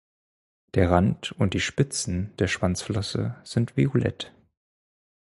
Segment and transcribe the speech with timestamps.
[0.73, 4.33] Der Rand und die Spitzen der Schwanzflosse sind violett.